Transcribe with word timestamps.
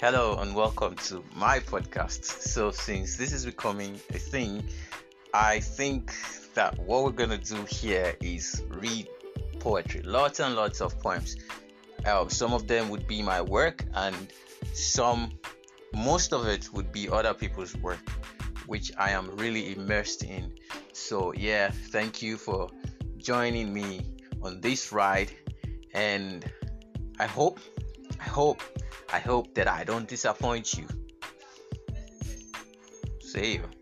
Hello 0.00 0.38
and 0.38 0.54
welcome 0.54 0.94
to 0.94 1.24
my 1.34 1.58
podcast. 1.58 2.22
So, 2.24 2.70
since 2.70 3.16
this 3.16 3.32
is 3.32 3.44
becoming 3.44 3.98
a 4.10 4.18
thing, 4.18 4.62
I 5.34 5.58
think 5.58 6.14
that 6.54 6.78
what 6.78 7.02
we're 7.02 7.10
gonna 7.10 7.36
do 7.36 7.64
here 7.64 8.14
is 8.20 8.62
read 8.68 9.08
poetry, 9.58 10.02
lots 10.02 10.38
and 10.38 10.54
lots 10.54 10.80
of 10.80 10.96
poems. 11.00 11.34
Uh, 12.06 12.28
some 12.28 12.52
of 12.52 12.68
them 12.68 12.90
would 12.90 13.08
be 13.08 13.22
my 13.22 13.42
work, 13.42 13.86
and 13.94 14.14
some, 14.72 15.32
most 15.92 16.32
of 16.32 16.46
it 16.46 16.72
would 16.72 16.92
be 16.92 17.10
other 17.10 17.34
people's 17.34 17.74
work, 17.78 18.08
which 18.66 18.92
I 18.98 19.10
am 19.10 19.36
really 19.36 19.72
immersed 19.72 20.22
in. 20.22 20.52
So, 20.92 21.32
yeah, 21.34 21.72
thank 21.90 22.22
you 22.22 22.36
for 22.36 22.70
joining 23.16 23.74
me 23.74 24.14
on 24.44 24.60
this 24.60 24.92
ride, 24.92 25.32
and 25.92 26.48
I 27.18 27.26
hope, 27.26 27.58
I 28.20 28.28
hope 28.28 28.62
I 29.12 29.18
hope 29.18 29.54
that 29.54 29.68
I 29.68 29.84
don't 29.84 30.06
disappoint 30.06 30.74
you. 30.74 30.86
See 33.20 33.54
you. 33.54 33.77